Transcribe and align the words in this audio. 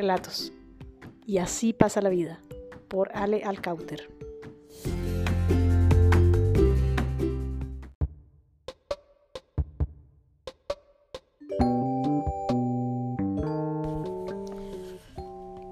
relatos. 0.00 0.50
Y 1.26 1.38
así 1.38 1.74
pasa 1.74 2.00
la 2.00 2.08
vida, 2.08 2.40
por 2.88 3.10
Ale 3.12 3.42
Alcauter. 3.44 4.08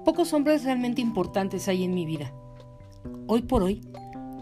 Pocos 0.05 0.33
hombres 0.33 0.63
realmente 0.63 1.01
importantes 1.01 1.67
hay 1.67 1.83
en 1.83 1.95
mi 1.95 2.05
vida. 2.05 2.31
Hoy 3.25 3.41
por 3.41 3.63
hoy, 3.63 3.81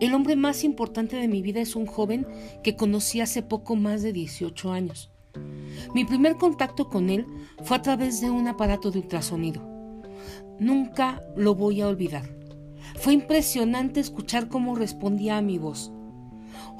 el 0.01 0.14
hombre 0.14 0.36
más 0.36 0.65
importante 0.65 1.15
de 1.15 1.29
mi 1.29 1.42
vida 1.42 1.61
es 1.61 1.78
un 1.78 1.86
joven 1.86 2.28
que 2.61 2.75
conocí 2.75 3.21
hace 3.21 3.42
poco 3.42 3.78
más 3.78 4.01
de 4.01 4.11
18 4.11 4.71
años. 4.74 5.11
Mi 5.93 6.04
primer 6.04 6.36
contacto 6.36 6.89
con 6.89 7.10
él 7.10 7.25
fue 7.64 7.78
a 7.78 7.82
través 7.82 8.19
de 8.19 8.29
un 8.29 8.47
aparato 8.47 8.92
de 8.92 9.00
ultrasonido. 9.00 9.76
Nunca 10.59 11.21
lo 11.36 11.55
voy 11.55 11.81
a 11.81 11.87
olvidar. 11.87 12.29
Fue 12.95 13.13
impresionante 13.13 13.99
escuchar 13.99 14.47
cómo 14.47 14.75
respondía 14.75 15.37
a 15.37 15.41
mi 15.41 15.57
voz. 15.57 15.91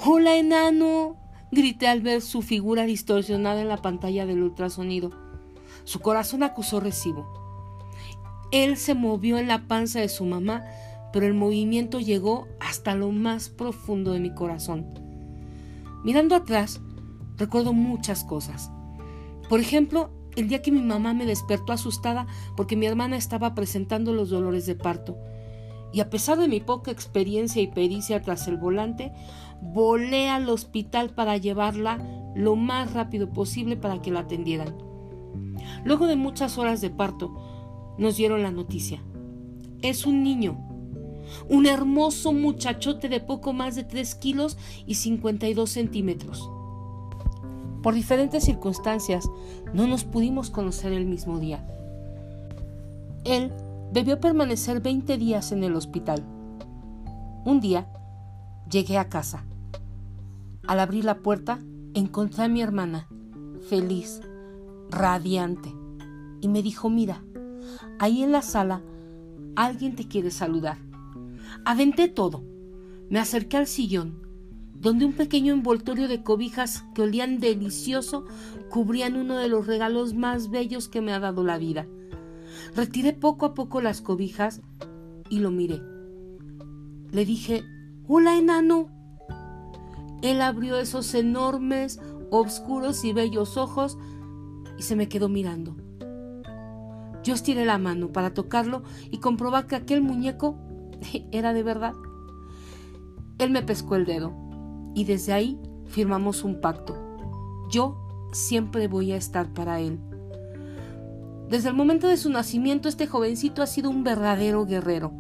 Hola, 0.04 0.36
enano, 0.36 1.18
grité 1.52 1.88
al 1.88 2.02
ver 2.02 2.22
su 2.22 2.42
figura 2.42 2.86
distorsionada 2.86 3.62
en 3.62 3.68
la 3.68 3.78
pantalla 3.78 4.26
del 4.26 4.44
ultrasonido. 4.44 5.12
Su 5.84 6.00
corazón 6.00 6.44
acusó 6.44 6.80
recibo. 6.80 7.28
Él 8.52 8.78
se 8.78 8.96
movió 8.96 9.38
en 9.38 9.48
la 9.48 9.68
panza 9.68 10.00
de 10.00 10.10
su 10.10 10.26
mamá 10.26 10.64
pero 11.12 11.26
el 11.26 11.34
movimiento 11.34 12.00
llegó 12.00 12.48
hasta 12.60 12.96
lo 12.96 13.12
más 13.12 13.50
profundo 13.50 14.12
de 14.12 14.20
mi 14.20 14.34
corazón. 14.34 14.86
Mirando 16.04 16.36
atrás, 16.36 16.82
recuerdo 17.38 17.74
muchas 17.74 18.24
cosas. 18.24 18.72
Por 19.50 19.60
ejemplo, 19.60 20.12
el 20.38 20.48
día 20.48 20.62
que 20.62 20.72
mi 20.72 20.82
mamá 20.82 21.16
me 21.16 21.26
despertó 21.26 21.74
asustada 21.74 22.28
porque 22.56 22.76
mi 22.76 22.86
hermana 22.86 23.18
estaba 23.18 23.56
presentando 23.56 24.14
los 24.14 24.30
dolores 24.30 24.68
de 24.68 24.76
parto. 24.76 25.18
Y 25.92 26.00
a 26.00 26.12
pesar 26.12 26.38
de 26.38 26.48
mi 26.48 26.60
poca 26.60 26.92
experiencia 26.92 27.60
y 27.60 27.68
pericia 27.68 28.22
tras 28.22 28.48
el 28.48 28.58
volante, 28.58 29.12
volé 29.62 30.30
al 30.30 30.48
hospital 30.48 31.10
para 31.10 31.38
llevarla 31.38 31.98
lo 32.36 32.56
más 32.56 32.94
rápido 32.94 33.34
posible 33.34 33.78
para 33.78 34.00
que 34.00 34.12
la 34.12 34.22
atendieran. 34.22 34.78
Luego 35.84 36.06
de 36.06 36.16
muchas 36.16 36.60
horas 36.60 36.82
de 36.82 36.92
parto, 36.92 37.96
nos 37.98 38.16
dieron 38.16 38.44
la 38.44 38.52
noticia. 38.52 39.02
Es 39.82 40.06
un 40.06 40.22
niño, 40.24 40.60
un 41.50 41.66
hermoso 41.66 42.32
muchachote 42.32 43.10
de 43.10 43.22
poco 43.22 43.54
más 43.54 43.76
de 43.76 43.86
3 43.86 44.14
kilos 44.16 44.56
y 44.86 44.96
52 44.96 45.68
centímetros. 45.68 46.48
Por 47.82 47.94
diferentes 47.94 48.44
circunstancias, 48.44 49.30
no 49.74 49.88
nos 49.88 50.04
pudimos 50.04 50.50
conocer 50.50 50.94
el 50.94 51.06
mismo 51.06 51.40
día. 51.40 51.66
Él 53.24 53.52
debió 53.92 54.20
permanecer 54.20 54.82
20 54.82 55.18
días 55.18 55.52
en 55.52 55.64
el 55.64 55.76
hospital. 55.76 56.24
Un 57.46 57.60
día, 57.60 57.88
llegué 58.70 58.98
a 58.98 59.10
casa. 59.10 59.46
Al 60.68 60.80
abrir 60.80 61.06
la 61.06 61.20
puerta, 61.20 61.60
encontré 61.94 62.44
a 62.44 62.48
mi 62.50 62.62
hermana, 62.62 63.08
feliz, 63.70 64.22
radiante, 64.90 65.74
y 66.42 66.48
me 66.48 66.62
dijo, 66.62 66.90
mira, 66.90 67.24
ahí 68.00 68.24
en 68.24 68.32
la 68.32 68.42
sala 68.42 68.82
alguien 69.56 69.96
te 69.96 70.08
quiere 70.08 70.32
saludar. 70.32 70.78
Aventé 71.66 72.08
todo. 72.08 72.44
Me 73.10 73.20
acerqué 73.20 73.58
al 73.58 73.68
sillón, 73.68 74.27
donde 74.80 75.06
un 75.06 75.14
pequeño 75.14 75.54
envoltorio 75.54 76.08
de 76.08 76.24
cobijas 76.24 76.86
que 76.94 77.02
olían 77.02 77.40
delicioso 77.40 78.26
cubrían 78.70 79.16
uno 79.16 79.38
de 79.38 79.48
los 79.48 79.66
regalos 79.66 80.14
más 80.14 80.50
bellos 80.50 80.88
que 80.88 81.02
me 81.02 81.14
ha 81.14 81.20
dado 81.20 81.44
la 81.44 81.58
vida. 81.58 81.88
Retiré 82.76 83.14
poco 83.14 83.46
a 83.46 83.54
poco 83.54 83.82
las 83.82 84.02
cobijas 84.02 84.62
y 85.30 85.40
lo 85.40 85.52
miré. 85.52 85.82
Le 87.12 87.26
dije, 87.26 87.64
Hola, 88.08 88.38
enano. 88.38 88.90
Él 90.22 90.42
abrió 90.42 90.78
esos 90.78 91.14
enormes, 91.14 92.00
oscuros 92.30 93.04
y 93.04 93.14
bellos 93.14 93.58
ojos 93.58 93.98
y 94.78 94.84
se 94.84 94.96
me 94.96 95.10
quedó 95.10 95.28
mirando. 95.28 95.76
Yo 97.24 97.34
estiré 97.34 97.66
la 97.66 97.78
mano 97.78 98.12
para 98.12 98.34
tocarlo 98.34 98.84
y 99.12 99.18
comprobar 99.18 99.68
que 99.68 99.76
aquel 99.76 100.02
muñeco 100.02 100.58
era 101.32 101.54
de 101.54 101.64
verdad. 101.64 101.94
Él 103.40 103.52
me 103.52 103.64
pescó 103.64 103.96
el 103.96 104.06
dedo 104.06 104.47
y 104.98 105.04
desde 105.04 105.32
ahí 105.32 105.60
firmamos 105.86 106.44
un 106.44 106.60
pacto. 106.60 106.98
Yo 107.70 107.96
siempre 108.32 108.88
voy 108.88 109.12
a 109.12 109.16
estar 109.16 109.54
para 109.54 109.80
él. 109.80 110.00
Desde 111.52 111.70
el 111.70 111.76
momento 111.76 112.08
de 112.08 112.18
su 112.18 112.32
nacimiento 112.32 112.90
este 112.90 113.06
jovencito 113.06 113.62
ha 113.62 113.68
sido 113.68 113.92
un 113.92 114.04
verdadero 114.04 114.66
guerrero. 114.66 115.14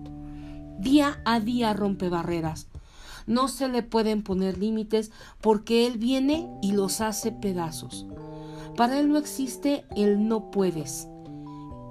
Día 0.79 1.21
a 1.25 1.39
día 1.39 1.73
rompe 1.73 2.09
barreras. 2.09 2.69
No 3.27 3.49
se 3.49 3.67
le 3.67 3.83
pueden 3.83 4.23
poner 4.23 4.57
límites 4.57 5.11
porque 5.41 5.85
él 5.85 5.99
viene 5.99 6.49
y 6.63 6.71
los 6.71 6.99
hace 6.99 7.31
pedazos. 7.31 8.07
Para 8.75 8.99
él 8.99 9.09
no 9.09 9.19
existe 9.19 9.85
el 9.95 10.27
no 10.27 10.49
puedes. 10.49 11.07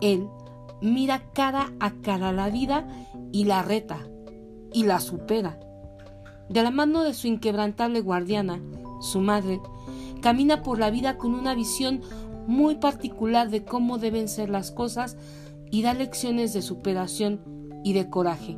Él 0.01 0.27
mira 0.83 1.23
cara 1.35 1.73
a 1.79 1.93
cara 1.93 2.33
la 2.33 2.51
vida 2.51 2.89
y 3.31 3.45
la 3.45 3.63
reta 3.63 3.99
y 4.73 4.83
la 4.83 4.99
supera. 4.99 5.61
De 6.49 6.62
la 6.62 6.71
mano 6.71 7.03
de 7.03 7.15
su 7.15 7.27
inquebrantable 7.27 8.01
guardiana, 8.01 8.61
su 9.01 9.21
madre, 9.21 9.61
camina 10.21 10.62
por 10.62 10.79
la 10.79 10.91
vida 10.91 11.19
con 11.19 11.34
una 11.34 11.55
visión 11.55 12.01
muy 12.47 12.77
particular 12.77 13.51
de 13.51 13.65
cómo 13.65 13.99
deben 13.99 14.29
ser 14.29 14.49
las 14.49 14.71
cosas 14.71 15.17
y 15.71 15.83
da 15.83 15.95
lecciones 15.95 16.53
de 16.53 16.62
superación 16.62 17.41
y 17.85 17.93
de 17.93 18.09
coraje. 18.09 18.56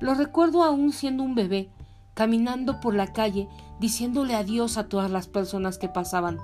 Lo 0.00 0.14
recuerdo 0.14 0.62
aún 0.62 0.92
siendo 0.92 1.22
un 1.22 1.34
bebé, 1.34 1.70
caminando 2.14 2.80
por 2.80 2.94
la 2.94 3.12
calle 3.12 3.48
diciéndole 3.80 4.34
adiós 4.34 4.76
a 4.76 4.88
todas 4.88 5.10
las 5.10 5.28
personas 5.28 5.78
que 5.78 5.88
pasaban. 5.88 6.38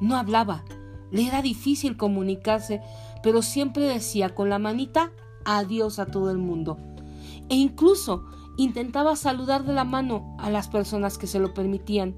No 0.00 0.16
hablaba, 0.16 0.64
le 1.10 1.26
era 1.26 1.42
difícil 1.42 1.96
comunicarse, 1.96 2.80
pero 3.22 3.42
siempre 3.42 3.84
decía 3.84 4.34
con 4.34 4.48
la 4.48 4.58
manita 4.58 5.12
adiós 5.44 5.98
a 5.98 6.06
todo 6.06 6.30
el 6.30 6.38
mundo. 6.38 6.78
E 7.48 7.54
incluso 7.54 8.24
intentaba 8.56 9.16
saludar 9.16 9.64
de 9.64 9.72
la 9.72 9.84
mano 9.84 10.36
a 10.38 10.50
las 10.50 10.68
personas 10.68 11.18
que 11.18 11.26
se 11.26 11.38
lo 11.38 11.54
permitían. 11.54 12.14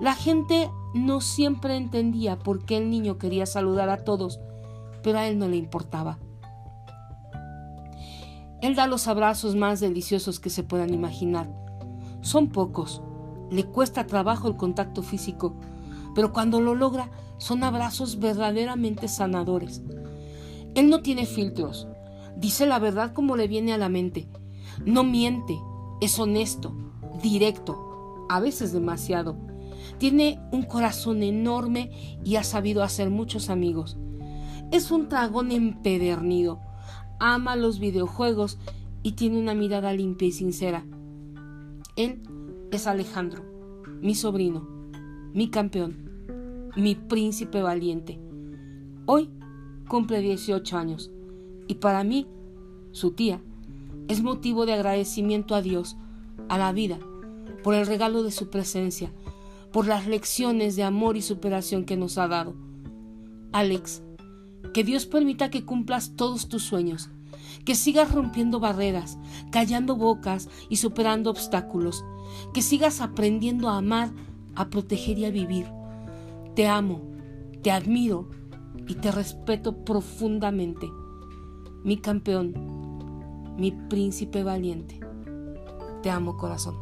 La 0.00 0.14
gente 0.14 0.70
no 0.94 1.20
siempre 1.20 1.76
entendía 1.76 2.38
por 2.38 2.64
qué 2.64 2.78
el 2.78 2.90
niño 2.90 3.18
quería 3.18 3.46
saludar 3.46 3.88
a 3.90 4.04
todos, 4.04 4.40
pero 5.02 5.18
a 5.18 5.26
él 5.28 5.38
no 5.38 5.48
le 5.48 5.56
importaba. 5.56 6.18
Él 8.62 8.74
da 8.74 8.86
los 8.86 9.08
abrazos 9.08 9.54
más 9.56 9.80
deliciosos 9.80 10.40
que 10.40 10.50
se 10.50 10.62
puedan 10.62 10.94
imaginar. 10.94 11.50
Son 12.22 12.48
pocos, 12.48 13.02
le 13.50 13.64
cuesta 13.64 14.06
trabajo 14.06 14.48
el 14.48 14.56
contacto 14.56 15.02
físico, 15.02 15.54
pero 16.14 16.32
cuando 16.32 16.60
lo 16.60 16.74
logra 16.74 17.10
son 17.36 17.62
abrazos 17.62 18.18
verdaderamente 18.18 19.06
sanadores. 19.08 19.82
Él 20.74 20.88
no 20.88 21.02
tiene 21.02 21.26
filtros, 21.26 21.86
dice 22.36 22.66
la 22.66 22.78
verdad 22.78 23.12
como 23.12 23.36
le 23.36 23.48
viene 23.48 23.74
a 23.74 23.78
la 23.78 23.88
mente, 23.90 24.28
no 24.84 25.04
miente, 25.04 25.58
es 26.00 26.18
honesto, 26.18 26.74
directo, 27.22 28.26
a 28.28 28.40
veces 28.40 28.72
demasiado. 28.72 29.36
Tiene 29.98 30.40
un 30.52 30.62
corazón 30.62 31.22
enorme 31.22 32.18
y 32.24 32.36
ha 32.36 32.44
sabido 32.44 32.82
hacer 32.82 33.10
muchos 33.10 33.50
amigos. 33.50 33.96
Es 34.72 34.90
un 34.90 35.08
dragón 35.08 35.52
empedernido, 35.52 36.60
ama 37.20 37.56
los 37.56 37.78
videojuegos 37.78 38.58
y 39.02 39.12
tiene 39.12 39.38
una 39.38 39.54
mirada 39.54 39.92
limpia 39.92 40.28
y 40.28 40.32
sincera. 40.32 40.84
Él 41.96 42.22
es 42.72 42.86
Alejandro, 42.86 43.44
mi 44.00 44.14
sobrino, 44.14 44.66
mi 45.32 45.48
campeón 45.48 46.04
mi 46.76 46.96
príncipe 46.96 47.62
valiente. 47.62 48.18
Hoy 49.06 49.30
cumple 49.88 50.20
18 50.20 50.76
años 50.76 51.12
y 51.68 51.74
para 51.76 52.02
mí, 52.04 52.26
su 52.90 53.12
tía, 53.12 53.40
es 54.08 54.22
motivo 54.22 54.66
de 54.66 54.74
agradecimiento 54.74 55.54
a 55.54 55.62
Dios, 55.62 55.96
a 56.48 56.58
la 56.58 56.72
vida, 56.72 56.98
por 57.62 57.74
el 57.74 57.86
regalo 57.86 58.22
de 58.22 58.30
su 58.30 58.50
presencia, 58.50 59.12
por 59.72 59.86
las 59.86 60.06
lecciones 60.06 60.76
de 60.76 60.84
amor 60.84 61.16
y 61.16 61.22
superación 61.22 61.84
que 61.84 61.96
nos 61.96 62.18
ha 62.18 62.28
dado. 62.28 62.54
Alex, 63.52 64.02
que 64.72 64.84
Dios 64.84 65.06
permita 65.06 65.50
que 65.50 65.64
cumplas 65.64 66.16
todos 66.16 66.48
tus 66.48 66.62
sueños, 66.62 67.10
que 67.64 67.74
sigas 67.74 68.12
rompiendo 68.12 68.60
barreras, 68.60 69.18
callando 69.50 69.96
bocas 69.96 70.48
y 70.68 70.76
superando 70.76 71.30
obstáculos, 71.30 72.04
que 72.52 72.62
sigas 72.62 73.00
aprendiendo 73.00 73.68
a 73.68 73.78
amar, 73.78 74.10
a 74.54 74.68
proteger 74.70 75.18
y 75.18 75.24
a 75.24 75.30
vivir 75.30 75.66
te 76.54 76.68
amo, 76.68 77.02
te 77.62 77.72
admiro 77.72 78.28
y 78.86 78.94
te 78.94 79.10
respeto 79.10 79.84
profundamente. 79.84 80.88
Mi 81.82 81.96
campeón, 81.96 82.54
mi 83.56 83.72
príncipe 83.72 84.42
valiente. 84.42 85.00
Te 86.02 86.10
amo 86.10 86.36
corazón. 86.36 86.76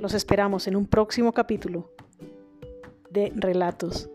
Los 0.00 0.12
esperamos 0.12 0.66
en 0.66 0.76
un 0.76 0.86
próximo 0.86 1.32
capítulo 1.32 1.90
de 3.10 3.32
Relatos. 3.34 4.10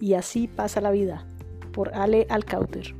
Y 0.00 0.14
así 0.14 0.46
pasa 0.46 0.80
la 0.80 0.90
vida 0.90 1.26
por 1.72 1.94
Ale 1.94 2.26
Alcauter. 2.30 2.94